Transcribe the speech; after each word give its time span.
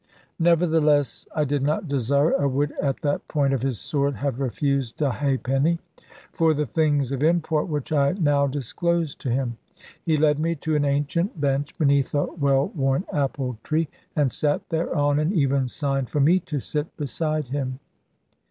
Nevertheless 0.39 1.27
I 1.35 1.43
did 1.43 1.61
not 1.61 1.87
desire, 1.87 2.31
and 2.31 2.55
would 2.55 2.71
at 2.81 3.01
the 3.03 3.19
point 3.27 3.53
of 3.53 3.61
his 3.61 3.79
sword 3.79 4.15
have 4.15 4.39
refused, 4.39 4.99
a 4.99 5.11
halfpenny, 5.11 5.77
for 6.31 6.55
the 6.55 6.65
things 6.65 7.11
of 7.11 7.21
import 7.21 7.67
which 7.67 7.91
I 7.91 8.13
now 8.13 8.47
disclosed 8.47 9.21
to 9.21 9.29
him. 9.29 9.57
He 10.03 10.17
led 10.17 10.39
me 10.39 10.55
to 10.55 10.75
an 10.75 10.85
ancient 10.85 11.39
bench, 11.39 11.77
beneath 11.77 12.15
a 12.15 12.25
well 12.33 12.69
worn 12.69 13.05
apple 13.13 13.59
tree; 13.63 13.89
and 14.15 14.31
sat 14.31 14.67
thereon, 14.69 15.19
and 15.19 15.33
even 15.33 15.67
signed 15.67 16.09
for 16.09 16.19
me 16.19 16.39
to 16.39 16.59
sit 16.59 16.97
beside 16.97 17.49
him. 17.49 17.77